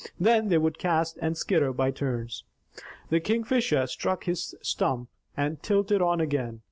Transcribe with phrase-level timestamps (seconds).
[0.19, 2.43] Then they would cast and skitter by turns.
[3.11, 6.59] The Kingfisher struck his stump, and tilted on again.